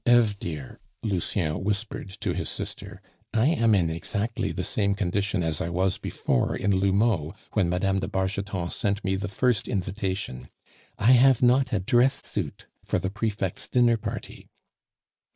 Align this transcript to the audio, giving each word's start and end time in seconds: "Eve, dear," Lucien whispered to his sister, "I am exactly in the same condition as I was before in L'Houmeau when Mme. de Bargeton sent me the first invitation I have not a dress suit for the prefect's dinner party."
"Eve, 0.07 0.39
dear," 0.39 0.79
Lucien 1.03 1.63
whispered 1.63 2.09
to 2.21 2.33
his 2.33 2.49
sister, 2.49 3.03
"I 3.35 3.45
am 3.49 3.75
exactly 3.75 4.49
in 4.49 4.55
the 4.55 4.63
same 4.63 4.95
condition 4.95 5.43
as 5.43 5.61
I 5.61 5.69
was 5.69 5.99
before 5.99 6.55
in 6.55 6.75
L'Houmeau 6.75 7.35
when 7.53 7.69
Mme. 7.69 7.99
de 7.99 8.07
Bargeton 8.07 8.71
sent 8.71 9.03
me 9.05 9.15
the 9.15 9.27
first 9.27 9.67
invitation 9.67 10.49
I 10.97 11.11
have 11.11 11.43
not 11.43 11.71
a 11.71 11.79
dress 11.79 12.25
suit 12.25 12.65
for 12.83 12.97
the 12.97 13.11
prefect's 13.11 13.67
dinner 13.67 13.97
party." 13.97 14.49